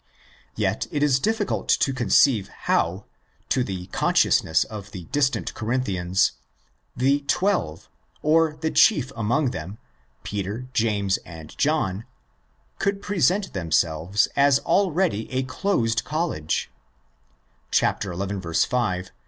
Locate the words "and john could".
11.17-13.03